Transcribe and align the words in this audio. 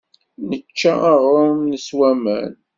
Nečča 0.49 0.93
aɣrum, 1.11 1.59
neswa 1.71 2.05
aman. 2.13 2.53